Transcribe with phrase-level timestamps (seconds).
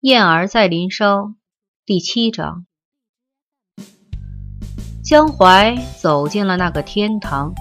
[0.00, 1.34] 燕儿在林梢
[1.84, 2.64] 第七章，
[5.04, 7.52] 江淮走进了那个天堂，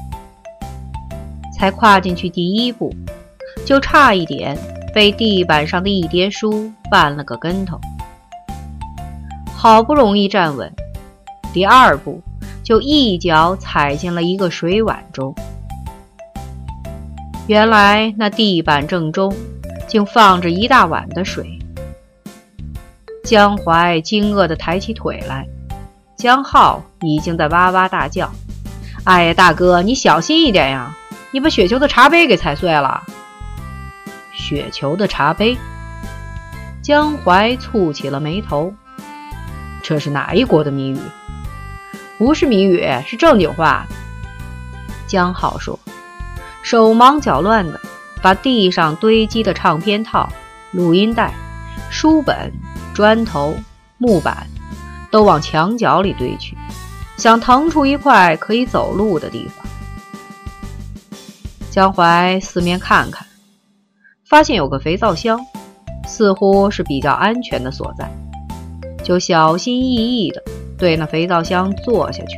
[1.54, 2.96] 才跨进去第一步，
[3.66, 4.58] 就差一点
[4.94, 7.78] 被地板上的一叠书绊了个跟头。
[9.54, 10.74] 好不容易站稳，
[11.52, 12.22] 第二步
[12.64, 15.36] 就一脚踩进了一个水碗中。
[17.48, 19.36] 原来那地板正中
[19.90, 21.59] 竟放着一大碗的水。
[23.30, 25.48] 江淮惊愕地抬起腿来，
[26.18, 28.32] 江浩已经在哇哇大叫
[29.06, 30.98] ：“哎呀，大哥，你小心一点呀！
[31.30, 33.04] 你把雪球的茶杯给踩碎了。”
[34.34, 35.56] 雪球的茶杯，
[36.82, 38.74] 江淮蹙起了眉头
[39.84, 41.00] ：“这是哪一国的谜语？
[42.18, 43.86] 不是谜语，是正经话。”
[45.06, 45.80] 江浩说，
[46.64, 47.80] 手忙脚乱地
[48.24, 50.28] 把地上堆积的唱片套、
[50.72, 51.32] 录音带、
[51.92, 52.52] 书本。
[53.00, 53.56] 砖头、
[53.98, 54.46] 木板
[55.10, 56.58] 都往墙角里堆去，
[57.16, 59.66] 想腾出一块可以走路的地方。
[61.72, 63.26] 江淮四面看看，
[64.26, 65.40] 发现有个肥皂箱，
[66.10, 68.12] 似乎是比较安全的所在，
[69.02, 70.44] 就小心翼翼地
[70.78, 72.38] 对那肥皂箱坐下去。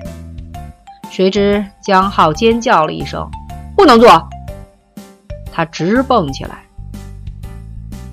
[1.10, 3.28] 谁知江浩尖叫了一声
[3.76, 4.30] ：“不能坐！”
[5.52, 6.64] 他直蹦起来，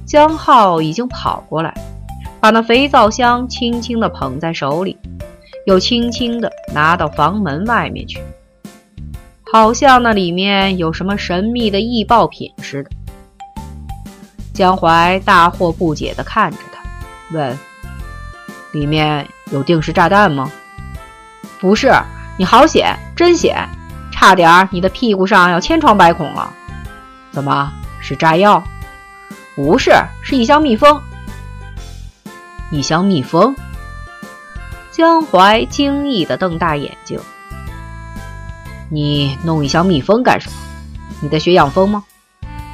[0.07, 1.75] 江浩已经跑过来。
[2.41, 4.97] 把那肥皂箱轻轻地捧在手里，
[5.67, 8.21] 又轻轻地拿到房门外面去，
[9.53, 12.91] 好像那里面有什么神秘的易爆品似的。
[14.55, 16.81] 江淮大惑不解地看着他，
[17.37, 17.59] 问
[18.73, 20.51] ：“里面有定时炸弹吗
[21.61, 21.93] ？”“不是，
[22.37, 23.69] 你好险，真险，
[24.13, 26.53] 差点你的屁股上要千疮百孔了。
[27.33, 28.63] ”“怎么是炸药
[29.57, 29.93] ？”“不是，
[30.23, 31.01] 是一箱蜜蜂。”
[32.71, 33.57] 一箱蜜蜂，
[34.91, 37.19] 江淮惊异的瞪大眼睛
[38.93, 40.57] ：“你弄一箱蜜蜂干什么？
[41.23, 42.05] 你在学养蜂吗？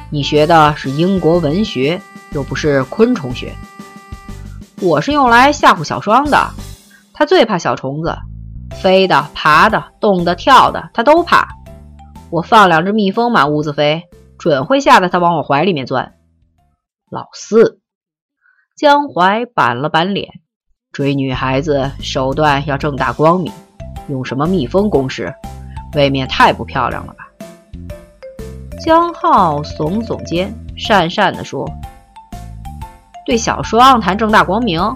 [0.09, 2.01] 你学的是英国文学，
[2.31, 3.55] 又不是昆虫学。
[4.81, 6.49] 我是用来吓唬小双的，
[7.13, 8.17] 他最怕小虫子，
[8.81, 11.47] 飞的、爬的、动的、跳的，他都怕。
[12.29, 14.03] 我放两只蜜蜂满屋子飞，
[14.37, 16.15] 准会吓得他往我怀里面钻。”
[17.09, 17.79] 老四。
[18.75, 20.27] 江淮板了板脸，
[20.91, 23.49] 追女孩子手段要正大光明，
[24.09, 25.33] 用什么蜜蜂攻势，
[25.93, 27.25] 未免太不漂亮了吧？
[28.83, 31.65] 江浩耸耸肩，讪讪地说
[33.25, 34.93] ：“对小双谈正大光明，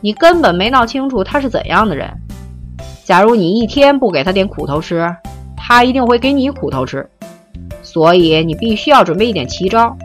[0.00, 2.12] 你根本没闹清楚他是怎样的人。
[3.04, 5.08] 假如你一天不给他点苦头吃，
[5.56, 7.08] 他一定会给你苦头吃。
[7.80, 9.96] 所以你必须要准备一点奇招，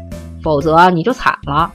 [0.43, 1.73] 否则你就惨了。”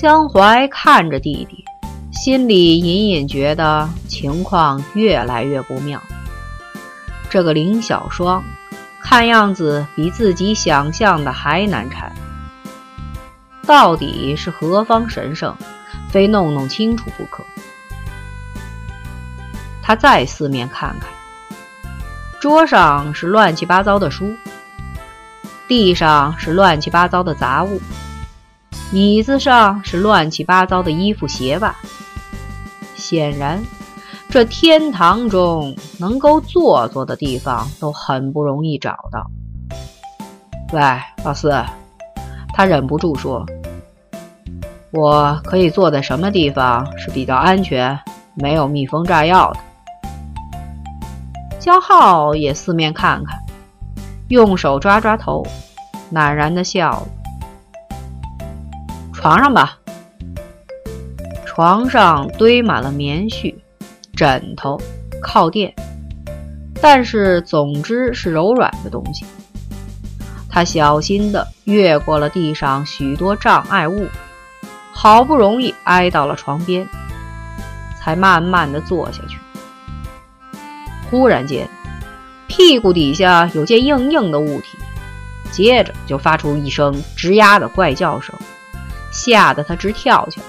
[0.00, 1.64] 江淮看着弟弟，
[2.12, 6.00] 心里隐隐觉得情况越来越不妙。
[7.28, 8.44] 这个林小双，
[9.02, 12.12] 看样子比自己想象的还难缠。
[13.66, 15.56] 到底是何方神圣，
[16.10, 17.42] 非弄弄清楚不可。
[19.82, 21.08] 他再四面看看，
[22.38, 24.32] 桌上是乱七八糟的书，
[25.66, 27.80] 地上是乱七八糟的杂物。
[28.90, 31.74] 椅子上是乱七八糟的衣服鞋袜，
[32.96, 33.62] 显然，
[34.30, 39.30] 这天堂中能够坐坐的地方都很不容易找到。
[40.72, 40.80] 喂，
[41.22, 41.52] 老四，
[42.54, 43.44] 他忍不住说
[44.90, 47.98] ：“我可以坐在什么地方是比较安全、
[48.34, 49.60] 没有蜜蜂炸药的？”
[51.60, 53.38] 江浩也四面看看，
[54.28, 55.46] 用手抓抓头，
[56.10, 57.08] 赧然的笑了。
[59.20, 59.76] 床上吧，
[61.44, 63.52] 床上堆满了棉絮、
[64.14, 64.80] 枕头、
[65.20, 65.74] 靠垫，
[66.80, 69.26] 但是总之是柔软的东西。
[70.48, 74.06] 他小心地越过了地上许多障碍物，
[74.92, 76.86] 好不容易挨到了床边，
[77.98, 79.36] 才慢慢地坐下去。
[81.10, 81.68] 忽然间，
[82.46, 84.78] 屁股底下有件硬硬的物体，
[85.50, 88.32] 接着就发出一声吱呀的怪叫声。
[89.10, 90.46] 吓得他直跳起来，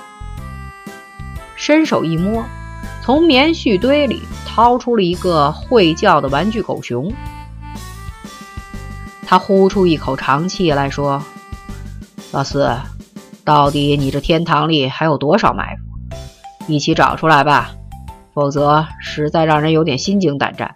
[1.56, 2.44] 伸手一摸，
[3.04, 7.12] 从棉絮堆里掏出了一个会叫的玩具狗熊。
[9.26, 11.24] 他呼出一口长气来说
[12.34, 12.76] ：“老四，
[13.46, 15.84] 到底你这天堂里还有多少埋伏？
[16.68, 17.72] 一起找出来吧，
[18.34, 20.76] 否则实在让人有点心惊胆战。”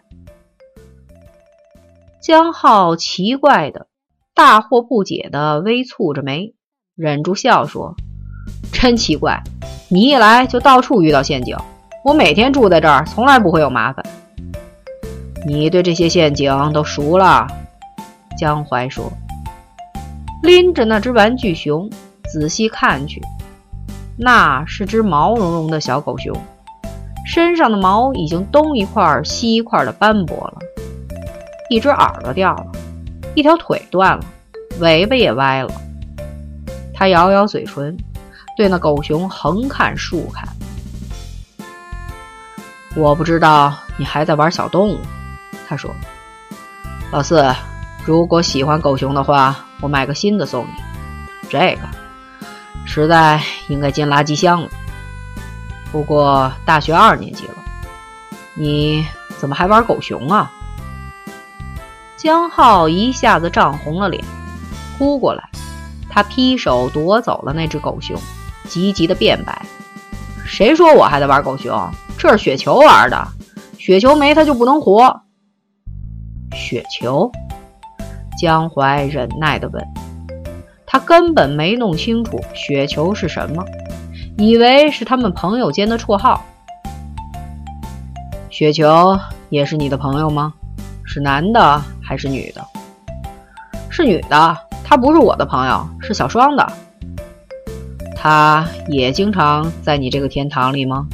[2.22, 3.88] 江浩奇怪的、
[4.34, 6.54] 大惑不解的微蹙着眉。
[6.96, 7.96] 忍住笑说
[8.72, 9.42] ：“真奇怪，
[9.90, 11.58] 你一来就到处遇到陷阱。
[12.06, 14.06] 我每天住在这儿，从来不会有麻烦。
[15.44, 17.48] 你对这些陷阱都熟了。”
[18.38, 19.12] 江淮说，
[20.44, 21.90] 拎着那只玩具熊，
[22.32, 23.20] 仔细看去，
[24.16, 26.32] 那是只毛茸茸的小狗熊，
[27.26, 30.60] 身上的毛已经东一块西一块的斑驳了，
[31.72, 32.68] 一只耳朵掉了，
[33.34, 34.24] 一条腿断了，
[34.80, 35.74] 尾巴也歪了。
[37.04, 37.98] 他咬咬嘴唇，
[38.56, 40.48] 对那狗熊横看竖看。
[42.96, 44.98] 我不知道你还在玩小动物，
[45.68, 45.94] 他说
[47.12, 47.54] ：“老四，
[48.06, 51.50] 如果喜欢狗熊的话，我买个新的送你。
[51.50, 51.90] 这个
[52.86, 54.70] 实在应该进垃圾箱了。
[55.92, 57.56] 不过大学二年级了，
[58.54, 59.06] 你
[59.38, 60.50] 怎么还玩狗熊啊？”
[62.16, 64.24] 江浩一下子涨红了脸，
[64.98, 65.50] 扑过来。
[66.14, 68.16] 他劈手夺走了那只狗熊，
[68.70, 69.60] 急急的辩白
[70.46, 71.90] ：“谁说我还在玩狗熊？
[72.20, 73.28] 这是雪球玩的，
[73.80, 75.22] 雪球没它就不能活。”
[76.54, 77.32] 雪球？
[78.38, 79.84] 江淮忍耐的问。
[80.86, 83.66] 他根本没弄清楚雪球是什么，
[84.38, 86.46] 以为是他们朋友间的绰号。
[88.52, 89.18] 雪球
[89.50, 90.54] 也是你的朋友吗？
[91.04, 92.64] 是男的还是女的？
[93.90, 94.58] 是女的。
[94.94, 96.72] 他不是我的朋友，是小双的。
[98.16, 101.08] 他也经常在你这个天堂里吗？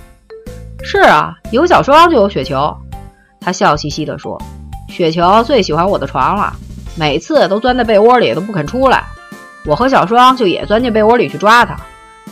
[0.84, 2.76] 是啊，有小双就有雪球。
[3.40, 4.38] 他笑嘻嘻地说
[4.92, 6.54] ：“雪球最喜欢我的床了，
[6.98, 9.06] 每次都钻在被窝里都不肯出来。
[9.66, 11.80] 我和小双就也钻进被窝里去抓他，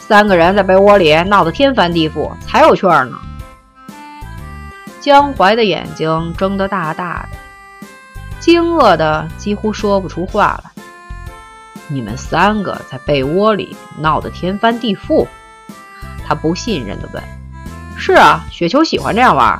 [0.02, 3.18] 三个人在被窝里闹得天翻地覆，才有趣呢。”
[5.00, 7.38] 江淮的眼睛睁得大大的，
[8.42, 10.72] 惊愕的几乎说不出话来。
[11.90, 15.26] 你们三个在被窝里闹得天翻地覆，
[16.26, 17.24] 他不信任地问
[17.98, 19.60] ：“是啊，雪球喜欢这样玩。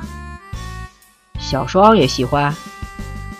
[1.38, 2.54] 小双也喜欢。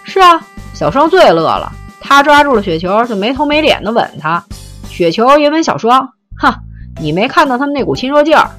[0.04, 0.40] 是啊，
[0.72, 1.70] 小双最乐了。
[2.00, 4.42] 他抓住了雪球，就没头没脸地吻他。
[4.88, 6.14] 雪球也吻小双。
[6.38, 6.60] 哈，
[6.98, 8.50] 你没看到他们那股亲热劲儿？”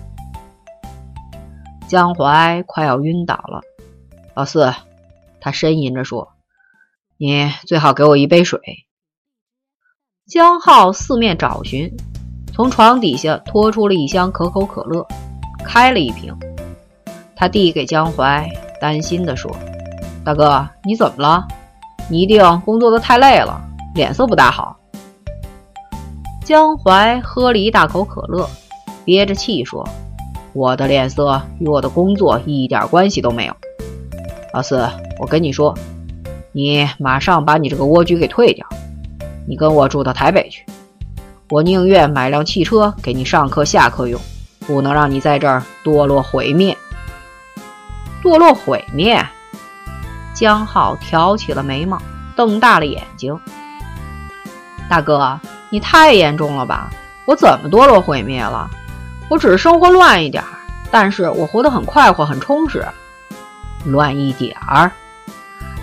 [1.89, 3.61] 江淮快要晕倒了。
[4.35, 4.71] 老四，
[5.41, 6.33] 他呻吟着说
[7.17, 8.59] ：“你最好给我一杯水。”
[10.29, 11.91] 江浩四面找寻，
[12.53, 15.03] 从床底下拖出了一箱可口可乐，
[15.65, 16.31] 开了一瓶。
[17.35, 18.47] 他递给江淮，
[18.79, 19.49] 担心地说
[20.23, 21.47] ：“大哥，你怎么了？
[22.11, 23.59] 你一定工作的太累了，
[23.95, 24.77] 脸色不大好。”
[26.45, 28.47] 江淮喝了一大口可乐，
[29.03, 29.83] 憋着气说
[30.53, 33.55] ：“我的脸色与我的工作一点关系都没有。
[34.53, 34.87] 老四，
[35.19, 35.75] 我跟你说，
[36.51, 38.63] 你马上把你这个蜗居给退掉。”
[39.49, 40.63] 你跟我住到台北去，
[41.49, 44.21] 我宁愿买辆汽车给你上课下课用，
[44.59, 46.77] 不能让你在这儿堕落毁灭。
[48.21, 49.25] 堕落毁灭？
[50.35, 51.99] 江浩挑起了眉毛，
[52.35, 53.39] 瞪大了眼睛。
[54.87, 55.39] 大哥，
[55.71, 56.91] 你太严重了吧？
[57.25, 58.69] 我怎么堕落毁灭了？
[59.31, 60.49] 我只是生活乱一点儿，
[60.91, 62.87] 但是我活得很快活，很充实。
[63.85, 64.91] 乱一点儿？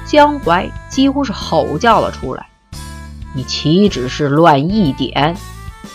[0.05, 2.47] 江淮几乎是吼叫了出来。
[3.37, 5.37] 你岂止是乱一点，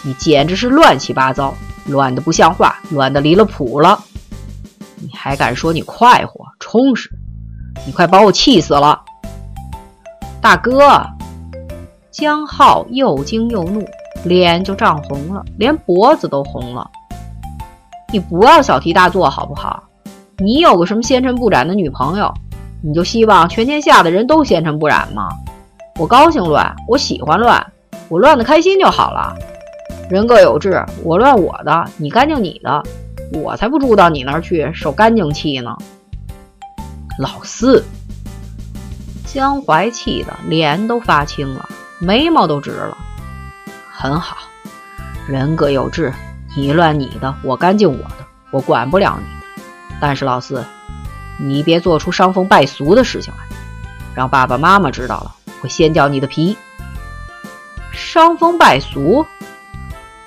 [0.03, 1.55] 你简直是乱七八糟，
[1.87, 3.99] 乱的不像话，乱的离了谱了。
[4.97, 7.09] 你还敢说你快活充实？
[7.83, 9.01] 你快把我气死了！
[10.39, 11.03] 大哥，
[12.11, 13.83] 江浩又惊又怒，
[14.23, 16.87] 脸就涨红了，连脖子都红了。
[18.13, 19.81] 你不要小题大做好不好？
[20.37, 22.31] 你有个什么纤尘不染的女朋友，
[22.83, 25.27] 你就希望全天下的人都纤尘不染吗？
[25.97, 27.73] 我高兴乱，我喜欢乱，
[28.09, 29.35] 我乱的开心就好了。
[30.09, 32.83] 人各有志，我乱我的，你干净你的，
[33.33, 35.77] 我才不住到你那儿去受干净气呢。
[37.19, 37.83] 老四，
[39.25, 41.69] 江淮气的脸都发青了，
[41.99, 42.97] 眉毛都直了。
[43.91, 44.37] 很好，
[45.27, 46.11] 人各有志，
[46.57, 49.25] 你乱你的，我干净我的，我管不了你。
[49.99, 50.65] 但是老四，
[51.39, 53.55] 你别做出伤风败俗的事情来，
[54.15, 55.35] 让爸爸妈妈知道了。
[55.61, 56.57] 会掀掉你的皮，
[57.91, 59.25] 伤风败俗。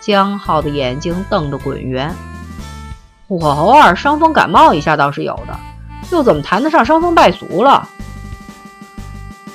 [0.01, 2.15] 江浩的眼睛瞪得滚圆。
[3.27, 5.59] 我偶尔伤风感冒一下倒是有的，
[6.13, 7.89] 又怎么谈得上伤风败俗了？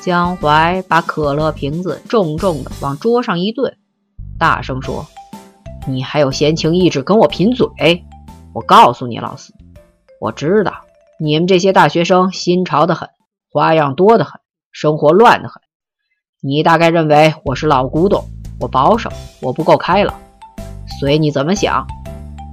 [0.01, 3.77] 江淮把可乐瓶子重重的往桌上一顿，
[4.39, 5.05] 大声说
[5.87, 8.03] ：“你还有闲情逸致跟我贫嘴？
[8.53, 9.53] 我告诉你，老四，
[10.19, 10.73] 我知道
[11.19, 13.07] 你们这些大学生新潮的很，
[13.51, 15.61] 花样多得很，生活乱得很。”
[16.41, 18.23] 你大概认为我是老古董，
[18.61, 20.15] 我保守，我不够开朗，
[20.87, 21.85] 随你怎么想。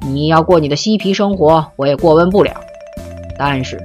[0.03, 2.53] 你要过你的嬉皮生活，我也过问不了。
[3.39, 3.81] 但是，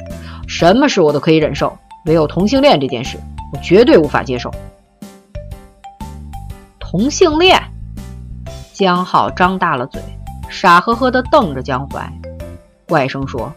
[0.48, 1.78] 什么事我都可以忍受，
[2.08, 3.20] 唯有同性恋这件事，
[3.54, 4.50] 我绝对无法接受。
[6.80, 7.62] 同性恋？
[8.74, 10.02] 江浩张大了嘴，
[10.50, 12.12] 傻呵呵地瞪着江淮，
[12.88, 13.54] 怪声说：“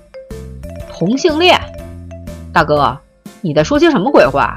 [0.93, 1.59] 同性恋？
[2.53, 2.99] 大哥，
[3.41, 4.55] 你在说些什么鬼话？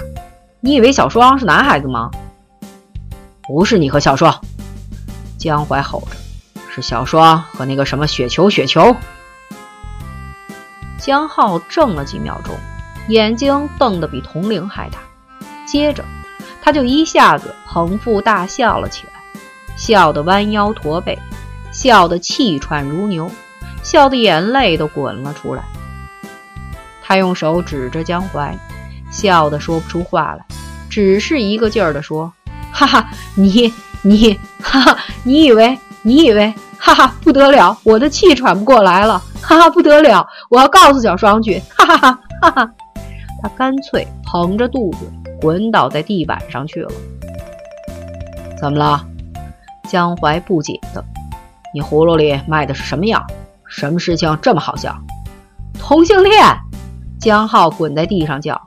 [0.60, 2.10] 你以为小双是男孩子吗？”
[3.48, 4.42] 不是你和小双，
[5.38, 6.18] 江淮吼着。
[6.70, 8.96] 是小双和那个什么雪球，雪球。
[11.00, 12.54] 江浩怔了几秒钟，
[13.08, 15.00] 眼睛瞪得比铜铃还大，
[15.66, 16.04] 接着
[16.62, 19.42] 他就一下子捧腹大笑了起来，
[19.76, 21.18] 笑得弯腰驼背，
[21.72, 23.32] 笑得气喘如牛，
[23.82, 25.64] 笑得眼泪都滚了出来。
[27.02, 28.56] 他用手指着江淮，
[29.18, 30.46] 笑得说不出话来，
[30.92, 32.32] 只是一个劲儿地说
[32.72, 39.20] ：“哈哈，你你，哈哈，你以为你以为？”哈哈，不得了，我的气喘不过来了！
[39.42, 41.60] 哈哈，不得了，我要告诉小双去！
[41.76, 42.72] 哈哈哈哈哈！
[43.42, 46.92] 他干脆捧着肚子滚倒在地板上去了。
[48.62, 49.04] 怎么了？
[49.90, 51.04] 江淮不解的，
[51.74, 53.26] 你葫芦里卖的是什么药？
[53.68, 54.96] 什么事情这么好笑？
[55.80, 56.40] 同性恋！
[57.20, 58.62] 江浩滚在地上叫：“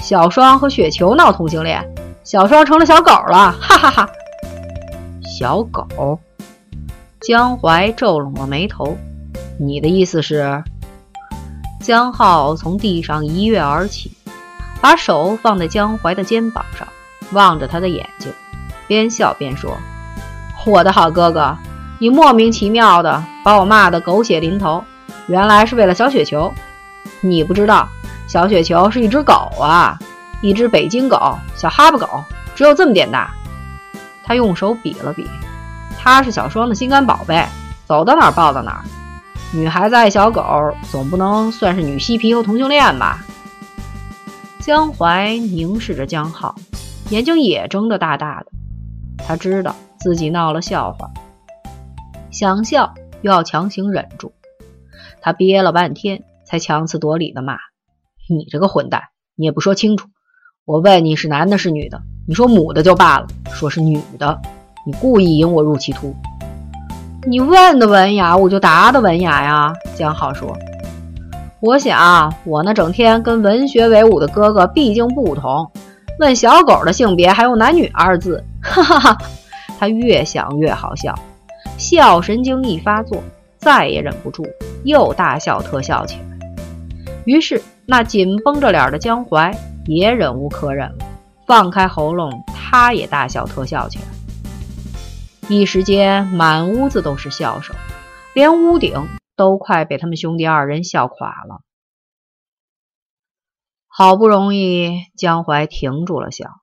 [0.00, 1.84] 小双和雪球闹同性恋，
[2.24, 4.08] 小双成了小狗了！”哈哈哈！
[5.38, 6.18] 小狗。
[7.20, 8.96] 江淮皱拢了眉头，
[9.58, 10.62] 你的意思是？
[11.80, 14.12] 江浩从地上一跃而起，
[14.80, 16.86] 把手放在江淮的肩膀上，
[17.32, 18.32] 望着他的眼睛，
[18.86, 19.76] 边笑边说
[20.64, 21.56] ：“我的好哥哥，
[21.98, 24.84] 你莫名其妙的把我骂得狗血淋头，
[25.26, 26.52] 原来是为了小雪球。
[27.20, 27.88] 你不知道，
[28.28, 29.98] 小雪球是一只狗啊，
[30.42, 32.06] 一只北京狗，小哈巴狗，
[32.54, 33.34] 只有这么点大。”
[34.22, 35.26] 他用手比了比。
[35.96, 37.44] 他是小双的心肝宝贝，
[37.86, 38.84] 走到哪儿抱到哪儿。
[39.52, 40.42] 女孩子爱小狗，
[40.90, 43.24] 总不能算是女嬉皮和同性恋吧？
[44.60, 46.54] 江淮凝视着江浩，
[47.08, 48.52] 眼睛也睁得大大的。
[49.26, 51.10] 他知道自己闹了笑话，
[52.30, 52.92] 想笑
[53.22, 54.30] 又要强行忍住。
[55.22, 57.56] 他憋了半天，才强词夺理的骂
[58.28, 59.02] ：“你这个混蛋，
[59.34, 60.08] 你也不说清楚。
[60.64, 64.40] 我问你是男的是女的，你说母的就罢了，说是女的。”
[64.86, 66.14] 你故意引我入歧途，
[67.26, 69.70] 你问的文雅，我就答的文雅呀。
[69.94, 70.56] 江浩说
[71.60, 75.70] ：“我想，我那整天跟文学为伍的哥哥毕竟不同。
[76.18, 78.42] 问小狗的性别还用男女二字？
[78.62, 79.18] 哈哈哈！
[79.78, 81.14] 他越想越好笑，
[81.76, 83.22] 笑神经一发作，
[83.58, 84.46] 再也忍不住，
[84.84, 86.38] 又大笑特笑起来。
[87.26, 89.50] 于是，那紧绷着脸的江淮
[89.86, 91.06] 也忍无可忍了，
[91.46, 94.04] 放开喉咙，他也大笑特笑起来。
[95.48, 97.74] 一时间，满屋子都是笑声，
[98.34, 101.62] 连屋顶都快被他们兄弟二人笑垮了。
[103.86, 106.60] 好不容易，江淮停住了笑，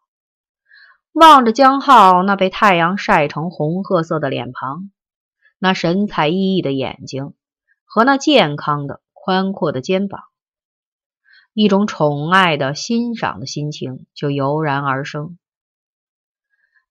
[1.11, 4.91] 望着江浩那被太阳晒成红褐色的脸庞，
[5.57, 7.33] 那神采奕奕的眼睛
[7.83, 10.21] 和那健康的宽阔的肩膀，
[11.57, 15.39] 一种宠爱的欣赏的心情就油然而生。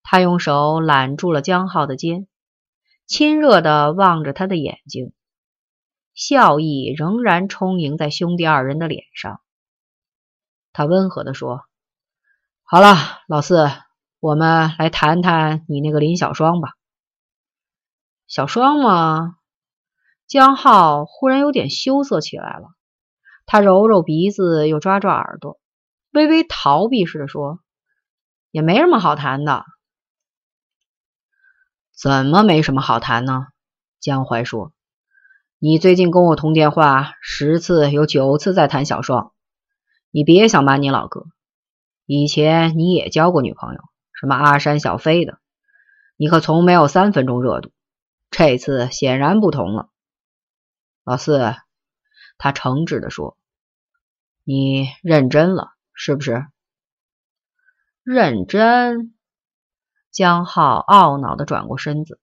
[0.02, 2.26] 他用手揽住了江浩的肩，
[3.06, 5.12] 亲热地望着他的眼睛，
[6.14, 9.42] 笑意仍然充盈在兄弟二人的脸上。
[10.73, 11.66] 他温和地说
[12.64, 12.97] ：“好了，
[13.28, 13.68] 老四，
[14.18, 16.71] 我们来谈谈你那个林小双吧。”
[18.26, 19.37] 小双吗？
[20.26, 22.75] 江浩忽然有点羞涩起来了。
[23.46, 25.60] 他揉揉鼻子，又抓抓耳朵，
[26.12, 27.60] 微微逃避似的说
[28.50, 29.64] ：“也没什么好谈的。”
[31.96, 33.46] 怎么没什么好谈呢？
[34.00, 34.72] 江淮说
[35.58, 39.32] ：“你最近跟我通电话十次，有九次在谈小双。
[40.10, 41.26] 你别想瞒你老哥，
[42.04, 43.80] 以前你也交过女朋友，
[44.20, 45.38] 什么阿山、小飞的，
[46.16, 47.70] 你可从没有三分钟热度。
[48.30, 49.88] 这次显然不同了。”
[51.04, 51.54] 老四，
[52.38, 53.36] 他诚挚的说
[54.44, 56.46] ：“你认真了是不是？
[58.02, 59.16] 认真。”
[60.12, 62.20] 江浩懊恼地转过身子，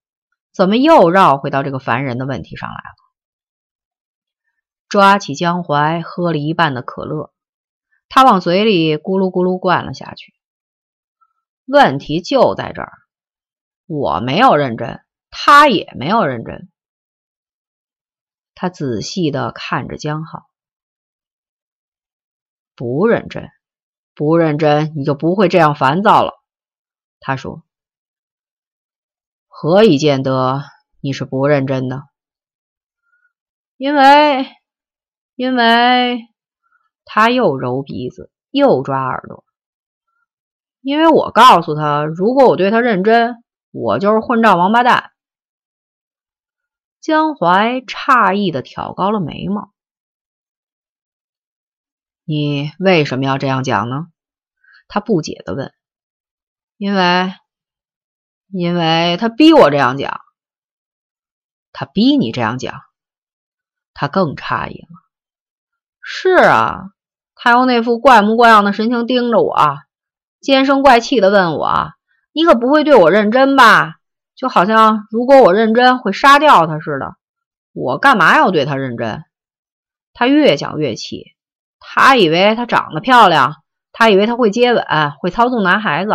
[0.53, 2.95] 怎么又绕回到这个烦人的问题上来了？
[4.87, 7.33] 抓起江淮喝了一半的可乐，
[8.09, 10.33] 他往嘴里咕噜咕噜灌了下去。
[11.65, 12.91] 问题就在这儿，
[13.87, 16.69] 我没有认真，他也没有认真。
[18.61, 20.45] 他仔细地看着江浩，
[22.75, 23.49] 不认真，
[24.13, 26.33] 不认真，你就不会这样烦躁了。
[27.19, 27.63] 他说。
[29.47, 30.61] 何以见得
[30.99, 32.03] 你是不认真的？
[33.77, 34.45] 因为，
[35.33, 36.27] 因为
[37.03, 39.43] 他又揉鼻子，又抓耳朵。
[40.81, 45.10] 因为我告诉他，如果我对他认真，我就是混账王八蛋。
[47.01, 49.73] 江淮诧异的挑高了眉毛。
[52.23, 54.07] 你为什么要这样讲呢？
[54.87, 55.73] 他不解的问。
[56.77, 57.33] 因为。
[58.53, 60.19] 因为他逼我这样讲，
[61.71, 62.81] 他逼你这样讲，
[63.93, 64.89] 他更诧异了。
[66.01, 66.91] 是啊，
[67.33, 69.55] 他用那副怪模怪样的神情盯着我，
[70.41, 71.93] 尖声怪气的问我
[72.33, 73.95] ：“你可不会对我认真吧？”
[74.41, 77.15] 就好像如果我认真会杀掉他似的。
[77.73, 79.23] 我干嘛要对他认真？
[80.13, 81.35] 他越想越气。
[81.79, 83.57] 他以为他长得漂亮，
[83.91, 84.83] 他以为他会接吻，
[85.19, 86.11] 会操纵男孩子。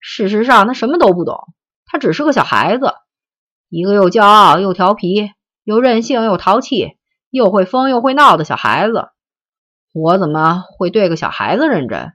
[0.00, 1.54] 事实上，他什么都不懂。
[1.86, 2.92] 他只是个小孩子，
[3.68, 5.30] 一个又骄傲又调皮、
[5.62, 6.98] 又任性又淘气、
[7.30, 9.10] 又会疯又会闹的小孩子。
[9.92, 12.14] 我怎么会对个小孩子认真？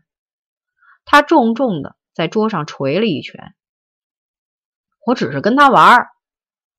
[1.06, 3.56] 他重重的在桌上捶了一拳。
[5.10, 6.06] 我只是跟他玩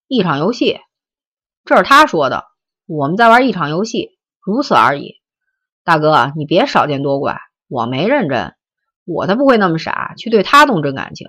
[0.06, 0.78] 一场游戏，
[1.64, 2.44] 这是他说的。
[2.86, 5.16] 我们在玩一场游戏，如此而已。
[5.82, 8.54] 大哥，你别少见多怪，我没认真。
[9.04, 11.26] 我才不会那么傻，去对他动真感情。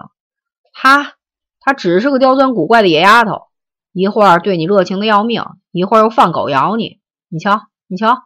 [0.73, 1.13] 他，
[1.59, 3.47] 他只是个刁钻古怪的野丫头，
[3.93, 7.01] 一会儿对你热情的要命，一会儿又放狗咬你。
[7.29, 8.21] 你瞧，你瞧，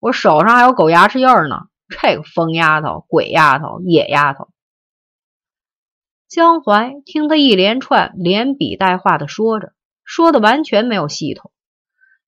[0.00, 1.62] 我手上还有狗牙齿印呢。
[1.88, 4.48] 这个疯丫头、鬼丫头、野丫头。
[6.28, 9.72] 江淮听他一连串连笔带画的说着，
[10.04, 11.50] 说的完全没有系统，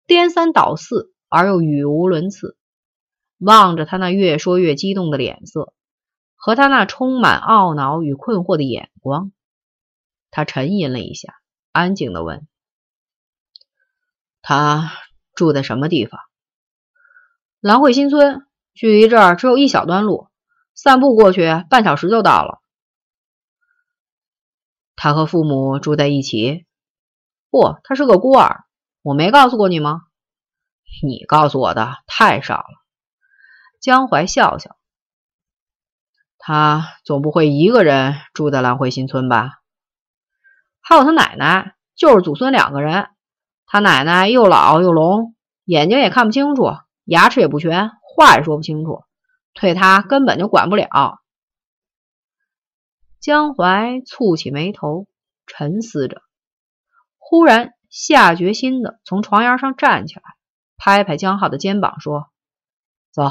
[0.07, 2.57] 颠三倒四而又语无伦次。
[3.37, 5.75] 望着他那越说越激动的脸色。
[6.43, 9.31] 和他那充满懊恼与困惑的眼光，
[10.31, 11.35] 他沉吟了一下，
[11.71, 12.49] 安静的问
[14.41, 14.91] ：“他
[15.35, 16.19] 住在什么地方
[17.61, 20.29] ？”“兰会新村，距离这儿只有一小段路，
[20.75, 22.63] 散步过去半小时就到了。
[25.03, 26.67] ”“他和父母住在一起
[27.49, 28.65] ？”“不，他是个孤儿。
[29.01, 30.03] 我没告诉过你吗
[31.03, 32.85] ？”“你告诉我的太少了。”
[33.81, 34.77] 江淮笑笑。
[36.37, 39.61] 他总不会一个人住在兰会新村吧？
[40.83, 43.09] 还有他奶奶，就是祖孙两个人。
[43.67, 45.35] 他奶奶又老又聋，
[45.65, 46.73] 眼睛也看不清楚，
[47.05, 49.05] 牙齿也不全，话也说不清楚，
[49.55, 51.20] 对他根本就管不了。
[53.21, 55.07] 江淮蹙起眉头，
[55.47, 56.23] 沉思着，
[57.19, 60.23] 忽然下决心的从床沿上站起来，
[60.79, 62.31] 拍拍江浩的肩膀，说
[63.13, 63.31] ：“走，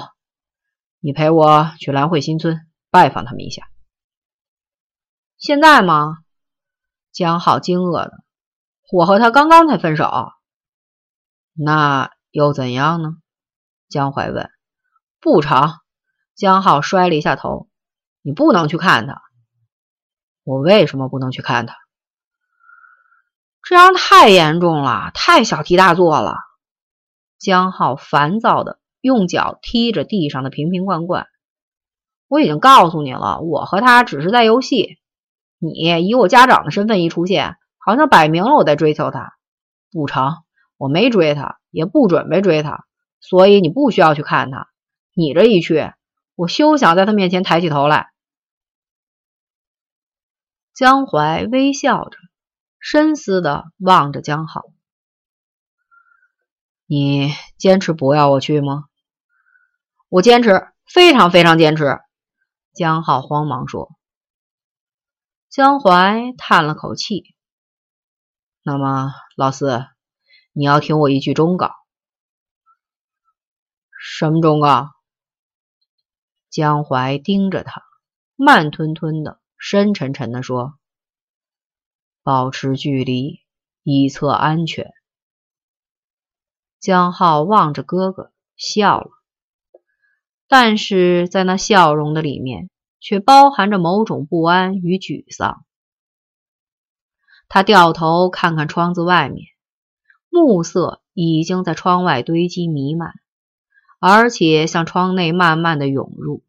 [0.99, 3.69] 你陪我去兰会新村。”拜访他们一下。
[5.37, 6.19] 现在吗？
[7.11, 8.23] 江浩惊愕的，
[8.91, 10.11] 我和他刚刚才分手。
[11.53, 13.09] 那又怎样呢？
[13.89, 14.51] 江淮问。
[15.19, 15.79] 不成。
[16.35, 17.69] 江浩摔了一下头。
[18.21, 19.21] 你不能去看他。
[20.43, 21.75] 我为什么不能去看他？
[23.61, 26.37] 这样太严重了，太小题大做了。
[27.37, 31.27] 江浩烦躁的用脚踢着地上的瓶瓶罐罐。
[32.27, 34.97] 我已经告诉你了，我和他只是在游戏。
[35.59, 39.33] 你以我家长的身份一出现，好像摆明了我在追求他。
[39.91, 40.33] 不成，
[40.77, 42.85] 我没追他，也不准备追他，
[43.19, 44.67] 所以你不需要去看他。
[45.13, 45.91] 你这一去，
[46.35, 48.11] 我休想在他面前抬起头来。
[50.73, 52.17] 江淮微笑着，
[52.79, 54.63] 深思的望着江浩
[56.87, 58.85] ：“你坚持不要我去吗
[60.07, 61.99] ？”“我坚持，非常非常坚持。”
[62.73, 63.89] 江浩慌忙说
[65.49, 67.35] ：“江淮叹了口气。
[68.63, 69.85] 那么，老四，
[70.53, 71.73] 你要听我一句忠告。
[74.01, 74.91] 什么忠告？”
[76.49, 77.83] 江淮盯着他，
[78.35, 80.79] 慢吞吞的、深沉沉的说
[82.23, 83.41] ：“保持距离，
[83.83, 84.93] 以测安全。”
[86.79, 89.11] 江浩望着哥哥，笑了。
[90.47, 92.69] 但是在那笑容的里面，
[93.01, 95.65] 却包含着某种不安与沮丧。
[97.49, 99.45] 他掉头看看窗子外面，
[100.29, 103.11] 暮色已经在窗外堆积弥漫，
[103.99, 106.45] 而且向窗内慢慢的涌入。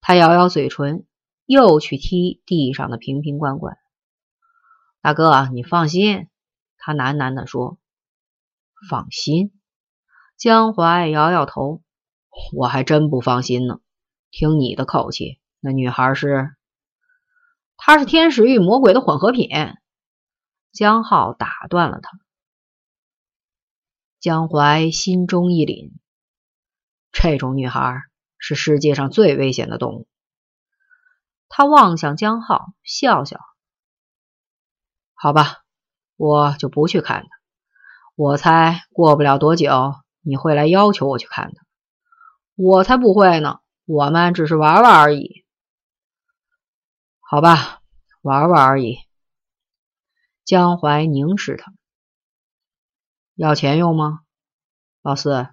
[0.00, 1.06] 他咬咬嘴唇，
[1.48, 3.78] 又去踢地上的瓶瓶罐罐。
[5.00, 6.28] 大哥，你放心。”
[6.76, 7.78] 他喃喃地说。
[8.90, 9.58] “放心。”
[10.36, 11.82] 江淮摇摇头。
[12.54, 13.80] 我还真不放心呢。
[14.30, 16.54] 听你的口气，那女孩是……
[17.78, 19.48] 她是天使与魔鬼的混合品。
[20.70, 22.20] 江浩打断了他。
[24.20, 25.92] 江淮心中一凛，
[27.10, 28.02] 这种女孩
[28.36, 30.06] 是世界上最危险的动物。
[31.58, 33.40] 他望向江浩，笑笑
[35.12, 35.64] ：“好吧，
[36.14, 37.28] 我就不去看他。
[38.14, 41.66] 我猜过不了多久，你会来要求我去看他。
[42.54, 45.44] 我才不会呢，我们只是玩玩而已。
[47.18, 47.80] 好吧，
[48.22, 48.98] 玩玩而已。”
[50.46, 51.72] 江淮凝视他，
[53.34, 54.20] 要钱用吗？
[55.02, 55.48] 老四，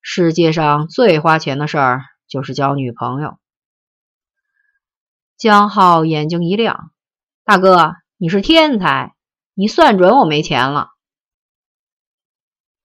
[0.00, 3.38] 世界上最花钱的事儿就是交女朋友。
[5.36, 6.92] 江浩眼睛一亮
[7.44, 9.14] ：“大哥，你是天才，
[9.52, 10.90] 你算准我没钱了。”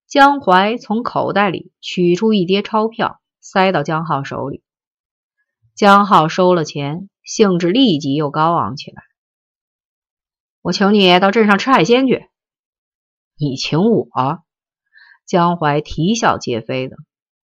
[0.07, 4.63] 江淮从口袋里取出一叠钞票，塞到江浩手里。
[5.75, 9.03] 江浩收了钱，兴致立即又高昂起来。
[10.62, 12.27] 我请你到镇上吃海鲜去。
[13.38, 14.07] 你请我？
[15.27, 16.97] 江淮啼笑皆非的。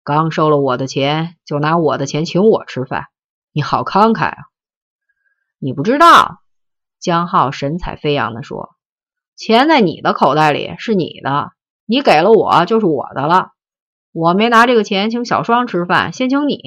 [0.03, 3.07] 刚收了我的钱，就拿我的钱请我吃饭，
[3.51, 4.37] 你好慷慨啊！
[5.59, 6.41] 你不知道？
[6.99, 8.75] 江浩神采飞扬的说
[9.37, 11.51] ：“钱在你的口袋里是你的，
[11.85, 13.51] 你给了我就是我的了。
[14.11, 16.63] 我没拿这个钱请小双吃饭，先请你，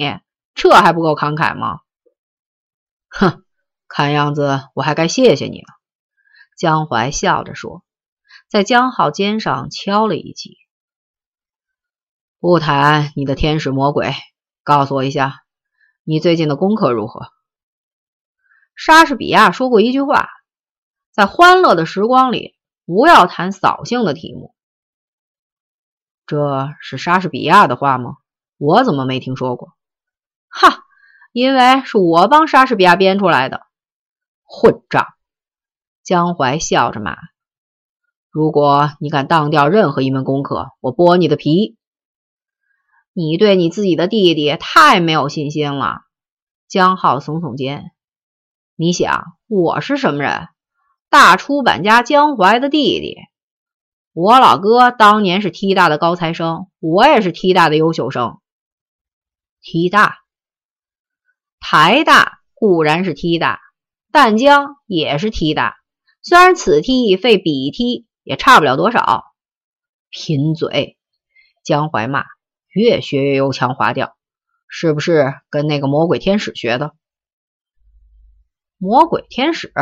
[0.53, 1.79] 这还不够慷慨吗？”
[3.09, 3.43] 哼，
[3.87, 5.67] 看样子我还该谢谢你了。
[6.57, 7.83] 江淮笑着说，
[8.49, 10.57] 在江浩肩上敲了一记。
[12.39, 14.13] 不谈你的天使魔鬼，
[14.63, 15.41] 告诉我一下，
[16.03, 17.27] 你最近的功课如何？
[18.81, 20.29] 莎士比亚说过一句话，
[21.11, 24.55] 在欢乐的时光里，不要谈扫兴的题目。
[26.25, 28.15] 这是莎士比亚的话吗？
[28.57, 29.73] 我怎么没听说过？
[30.47, 30.85] 哈，
[31.33, 33.63] 因为是我帮莎士比亚编出来的，
[34.43, 35.07] 混账！
[36.01, 37.17] 江淮笑着骂
[38.31, 41.75] ：“如果你敢当掉任何一门功课，我剥你的皮！
[43.11, 46.03] 你对你自己的弟弟太没有信心了。”
[46.69, 47.91] 江浩耸耸肩
[48.81, 50.47] ：“你想我是什么人？
[51.09, 53.17] 大出版家江淮的弟弟。
[54.13, 58.39] 我老哥当年是 T 大的高材生，我也是 T 大的优秀生。
[59.61, 60.19] T 大、
[61.59, 63.59] 台大固然是 T 大，
[64.13, 65.75] 淡江也是 T 大。”
[66.23, 69.25] 虽然此梯费彼 T 也差不了多少，
[70.09, 70.97] 贫嘴！
[71.65, 72.23] 江淮骂，
[72.69, 74.15] 越学越油腔滑调，
[74.69, 76.93] 是不是跟那个魔鬼天使学的？
[78.81, 79.73] 魔鬼天使？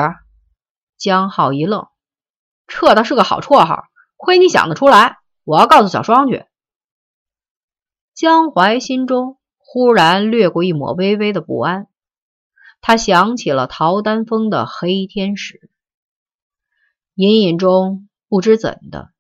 [0.98, 1.88] 江浩一愣，
[2.66, 3.84] 这倒是个好绰号，
[4.16, 5.20] 亏你想得出来！
[5.44, 6.46] 我要告诉小双去。
[8.16, 11.88] 江淮心中忽然掠过一抹微微的不安，
[12.82, 15.70] 他想起了陶丹峰的黑天使。
[17.14, 19.12] 隐隐中，不知怎的，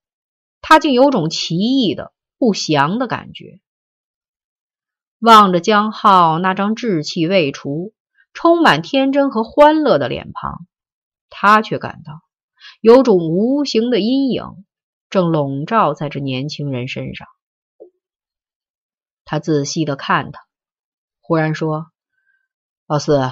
[0.60, 3.62] 他竟有种奇异的不祥的感觉。
[5.20, 7.94] 望着江浩那张稚气未除、
[8.38, 10.68] 充满天真和欢乐的脸庞，
[11.28, 12.22] 他却感到
[12.82, 14.64] 有种无形的阴影
[15.10, 17.28] 正笼罩在这年轻人身上。
[19.26, 20.40] 他仔细的看他，
[21.20, 21.88] 忽然说
[22.86, 23.32] ：“老四，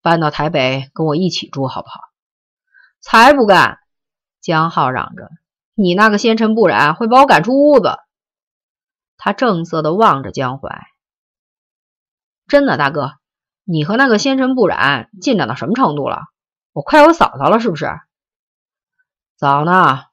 [0.00, 1.98] 搬到台北跟我一起住好不好
[3.02, 3.80] ？”“才不干！”
[4.40, 5.28] 江浩嚷着
[5.74, 7.98] ：“你那个纤尘不染会把我赶出屋子。”
[9.18, 10.86] 他正色的望着江淮
[12.46, 13.14] ：“真的，大哥，
[13.68, 16.20] 你和那个纤尘不染进展到什么程度了？
[16.72, 17.86] 我快有嫂嫂了，是不是
[19.36, 20.04] ？”“早呢。”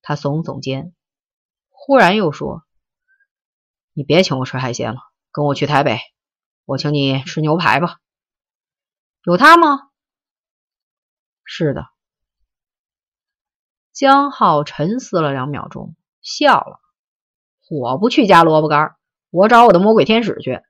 [0.00, 0.94] 他耸耸肩，
[1.68, 2.62] 忽然又说
[3.92, 5.00] ：“你别请我吃海鲜了，
[5.32, 5.98] 跟我去台北，
[6.64, 7.98] 我请你吃牛排吧。
[9.24, 9.90] ”“有他吗
[11.44, 11.88] ？”“是的。”
[13.92, 16.80] 江浩沉思了两秒钟，笑了
[17.68, 18.96] ：“我不去夹萝卜干，
[19.28, 20.62] 我找我的魔鬼天使去。”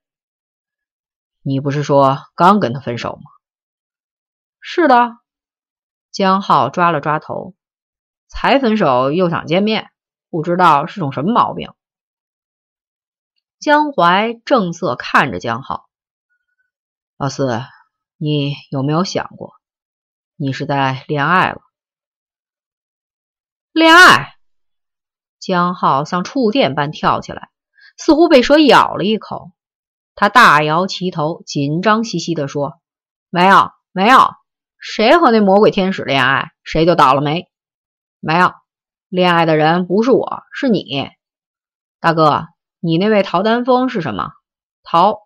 [1.43, 3.31] 你不是说刚跟他分手吗？
[4.61, 5.19] 是的。
[6.13, 7.55] 江浩抓了抓头，
[8.29, 9.91] 才分手又想见面，
[10.31, 11.73] 不知道是种什么毛病。
[13.59, 15.89] 江淮正色看着江浩
[17.17, 17.63] ：“老四，
[18.19, 19.55] 你有没有想过，
[20.37, 21.63] 你是在恋爱了？”
[23.73, 24.37] 恋爱，
[25.39, 27.51] 江浩像触电般跳起来，
[27.97, 29.53] 似乎被蛇咬了一口。
[30.15, 32.81] 他大摇其头，紧张兮兮地说
[33.31, 34.19] ：“没有，没有，
[34.79, 37.51] 谁和那魔鬼天使恋爱，谁就倒了霉。
[38.21, 38.53] 没有，
[39.09, 41.11] 恋爱的人不是我，是你，
[42.01, 42.49] 大哥。
[42.85, 44.33] 你那位陶丹峰是什么？
[44.83, 45.21] 陶？”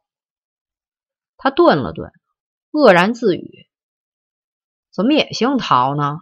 [1.39, 2.13] 他顿了顿，
[2.71, 3.67] 愕然自语
[4.93, 6.19] ：“怎么也姓陶呢？”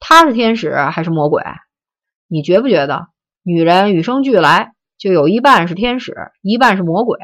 [0.00, 1.44] 他是天使还是魔鬼？
[2.26, 3.08] 你觉不觉得，
[3.42, 7.18] 女人与生俱来就有一半是天使，一半是魔鬼，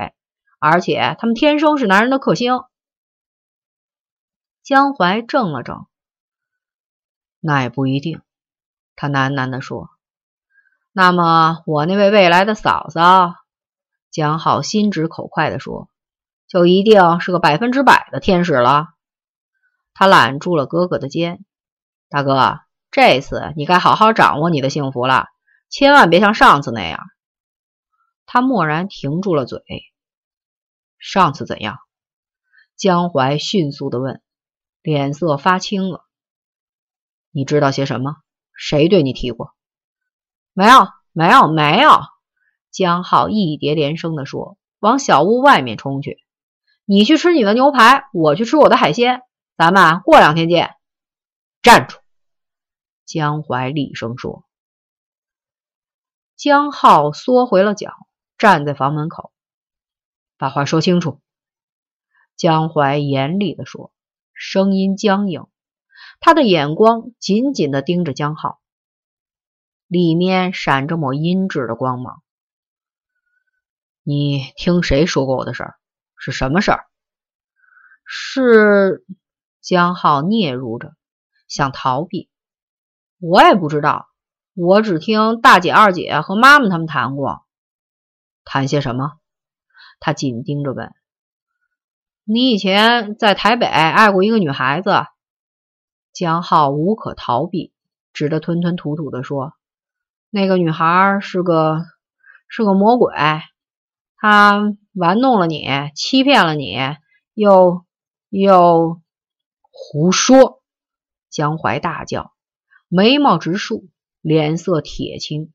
[0.58, 2.64] 而且他们天生是男人的克星？
[4.64, 5.86] 江淮怔了怔，
[7.38, 8.20] 那也不一定。
[8.96, 9.90] 他喃喃地说
[10.90, 13.36] ：“那么，我那位未来的嫂嫂，
[14.10, 15.88] 江浩心直口快地说，
[16.48, 18.88] 就一定是个百分之百的天使了。”
[19.94, 21.44] 他揽住了哥哥的肩
[22.10, 22.58] ：“大哥，
[22.90, 25.26] 这次你该好好掌握你的幸福了，
[25.70, 26.98] 千万别像上次那样。”
[28.30, 29.62] 他蓦然停住了嘴。
[30.98, 31.78] 上次怎样？
[32.76, 34.22] 江淮迅速的问。
[34.82, 36.04] 脸色发青了。
[37.30, 38.16] 你知道些什么？
[38.54, 39.54] 谁对你提过？
[40.52, 42.00] 没有，没有，没有。
[42.70, 46.18] 江浩一叠连声的说：“往小屋外面冲去！
[46.84, 49.22] 你去吃你的牛排，我去吃我的海鲜。
[49.56, 50.74] 咱们过两天见。”
[51.62, 51.96] 站住！
[53.06, 54.44] 江淮厉声说。
[56.36, 57.92] 江浩缩回了脚，
[58.38, 59.32] 站在房门口，
[60.38, 61.20] 把话说清楚。
[62.36, 63.92] 江淮严厉地说。
[64.40, 65.48] 声音僵硬，
[66.20, 68.60] 他的眼光紧紧地盯着江浩，
[69.88, 72.22] 里面闪着抹阴鸷的光芒。
[74.04, 75.74] 你听谁说过我的事儿？
[76.16, 76.86] 是什么事儿？
[78.06, 79.04] 是
[79.60, 80.94] 江浩嗫嚅着，
[81.48, 82.30] 想逃避。
[83.18, 84.08] 我也不知道，
[84.54, 87.44] 我只听大姐、二姐和妈妈他们谈过。
[88.48, 89.18] 谈些什么？
[90.00, 90.94] 他紧盯着问。
[92.24, 95.04] 你以前在台北爱过一个女孩子，
[96.14, 97.74] 江浩无可逃避，
[98.14, 99.52] 只得吞吞吐吐的说
[100.30, 101.84] ：“那个女孩是个
[102.48, 103.14] 是个魔鬼，
[104.16, 104.62] 她
[104.94, 106.78] 玩弄了你，欺骗了你，
[107.34, 107.84] 又
[108.30, 109.02] 又
[109.70, 110.62] 胡说！”
[111.28, 112.32] 江淮大叫，
[112.88, 113.90] 眉毛直竖，
[114.22, 115.52] 脸色铁青。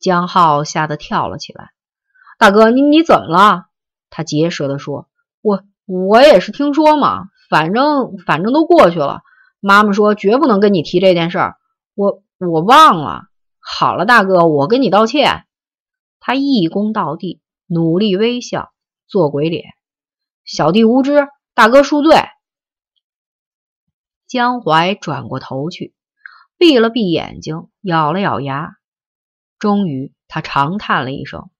[0.00, 1.70] 江浩吓得跳了起来
[2.38, 3.66] ：“大哥，你你怎么了？”
[4.10, 5.08] 他结舌的说。
[5.42, 9.22] 我我也是听说嘛，反正反正都过去了。
[9.60, 11.56] 妈妈说绝不能跟你提这件事儿，
[11.94, 13.24] 我我忘了。
[13.58, 15.46] 好了，大哥，我跟你道歉。
[16.18, 18.72] 他一躬到地，努力微笑，
[19.06, 19.64] 做鬼脸。
[20.44, 22.16] 小弟无知，大哥恕罪。
[24.26, 25.94] 江淮转过头去，
[26.58, 28.76] 闭了闭眼睛，咬了咬牙，
[29.60, 31.50] 终于他长叹了一声：“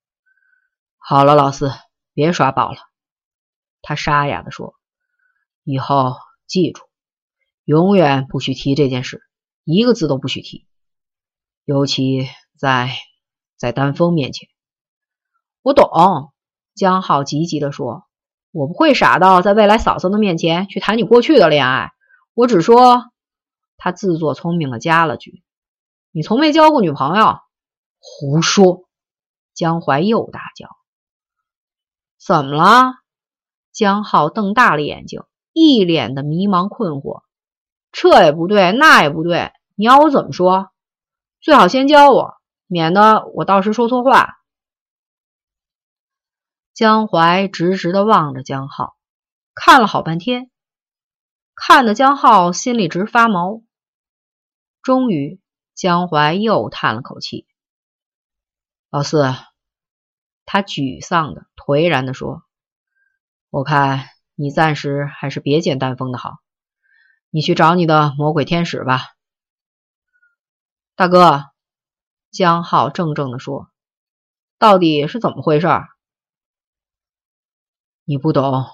[0.96, 1.70] 好了，老四，
[2.14, 2.78] 别耍宝了。”
[3.82, 4.74] 他沙哑地说
[5.64, 6.82] ：“以后记住，
[7.64, 9.22] 永远不许提这件事，
[9.64, 10.66] 一个字都不许提，
[11.66, 12.90] 尤其在
[13.56, 14.48] 在丹峰面前。”
[15.60, 16.32] 我懂。
[16.74, 18.06] 江浩急急地说
[18.50, 21.90] ：“我不会傻到在未来嫂嫂的面前去谈你过去的恋爱。
[22.32, 23.12] 我只说……”
[23.76, 25.42] 他自作聪明的加了句
[26.12, 27.40] ：“你从没交过女朋友。”
[28.00, 28.88] 胡说！
[29.54, 30.68] 江淮又大叫
[32.18, 32.94] ：“怎么了？”
[33.72, 37.22] 江浩瞪大了眼睛，一脸的迷茫困惑。
[37.92, 40.72] 这也不对，那也不对，你要我怎么说？
[41.40, 42.34] 最好先教我，
[42.66, 44.38] 免得我到时说错话。
[46.72, 48.96] 江淮直直的望着江浩，
[49.54, 50.50] 看了好半天，
[51.54, 53.62] 看得江浩心里直发毛。
[54.82, 55.40] 终于，
[55.74, 57.46] 江淮又叹了口气
[58.90, 59.24] ：“老四。”
[60.44, 62.42] 他沮丧的、颓然的说。
[63.50, 66.38] 我看你暂时还是别见丹峰的好，
[67.30, 69.00] 你去找你的魔鬼天使吧。
[70.96, 71.44] 大哥，
[72.30, 73.70] 江浩怔怔的说
[74.58, 75.68] ：“到底是怎么回事？”
[78.04, 78.66] 你不懂。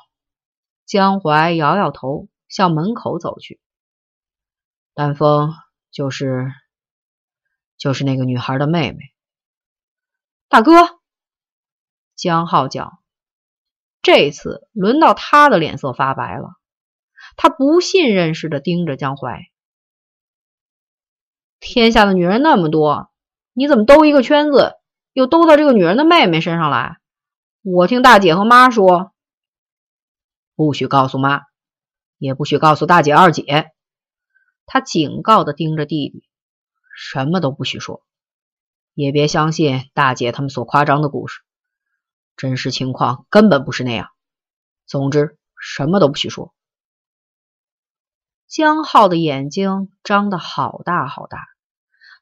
[0.87, 3.61] 江淮摇摇头，向门口走去。
[4.95, 5.53] 丹峰
[5.91, 6.51] 就是
[7.77, 9.16] 就是那个女孩的妹妹。
[10.49, 11.01] 大哥，
[12.15, 13.03] 江浩叫。
[14.01, 16.51] 这次轮到他的脸色发白了，
[17.37, 19.51] 他不信任似的盯着江淮。
[21.59, 23.11] 天下的女人那么多，
[23.53, 24.75] 你怎么兜一个圈子，
[25.13, 26.99] 又兜到这个女人的妹妹身上来？
[27.63, 29.13] 我听大姐和妈说，
[30.55, 31.43] 不许告诉妈，
[32.19, 33.73] 也不许告诉大姐、二姐。
[34.65, 36.29] 他警告的盯着弟弟，
[36.97, 38.07] 什么都不许说，
[38.97, 41.43] 也别相信大姐他们所夸张的故事。
[42.35, 44.09] 真实情况根本不是那样。
[44.87, 46.55] 总之，什么都不许说。
[48.49, 51.47] 江浩的眼睛张得好大好大，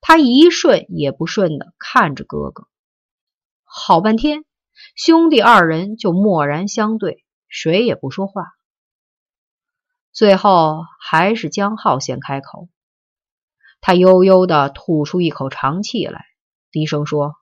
[0.00, 2.66] 他一瞬也不瞬的看着哥哥。
[3.62, 4.44] 好半天，
[4.96, 8.54] 兄弟二人就默然相对，谁也不说话。
[10.10, 12.68] 最后，还是江浩先开口
[13.80, 16.24] ：“他悠悠的吐出一口长气来，
[16.74, 17.36] 低声说：“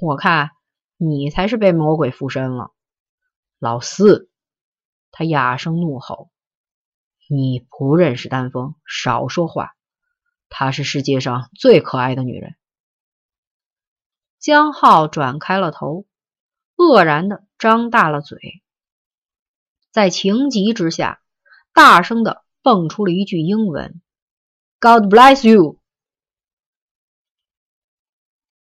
[0.00, 0.52] 我看
[0.96, 2.72] 你才是被魔鬼附身了，
[3.58, 4.30] 老四。”
[5.12, 6.30] 他哑声怒吼
[7.28, 9.76] ：“你不认识丹枫，少说话！
[10.48, 12.56] 她是世界上最可爱的女人。”
[14.40, 16.06] 江浩转开了头，
[16.76, 18.62] 愕然的张大了嘴，
[19.90, 21.20] 在情急之下，
[21.74, 24.00] 大声的蹦出了一句英文。
[24.80, 25.79] God bless you。